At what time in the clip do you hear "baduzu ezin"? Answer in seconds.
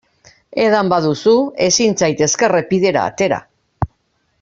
0.93-1.95